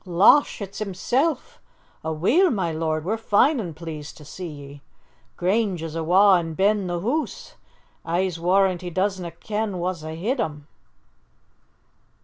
"Losh, 0.03 0.63
it's 0.63 0.79
himsel'! 0.79 1.37
Aweel, 2.03 2.49
ma 2.49 2.71
lord, 2.71 3.05
we're 3.05 3.17
fine 3.17 3.59
an' 3.61 3.75
pleased 3.75 4.17
to 4.17 4.25
see 4.25 4.47
ye! 4.47 4.81
Grange 5.37 5.83
is 5.83 5.95
awa' 5.95 6.39
in 6.39 6.55
ben 6.55 6.87
the 6.87 7.01
hoose. 7.01 7.53
I'se 8.03 8.39
warrant 8.39 8.81
he 8.81 8.89
doesna' 8.89 9.29
ken 9.39 9.77
wha's 9.77 10.01
ahint 10.03 10.39
him!" 10.39 10.65